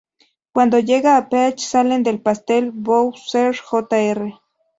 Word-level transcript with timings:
Cuando 0.51 0.79
llega 0.79 1.15
a 1.15 1.29
Peach, 1.29 1.59
salen 1.59 2.01
del 2.01 2.19
pastel 2.23 2.71
Bowser 2.71 3.55
Jr. 3.55 4.35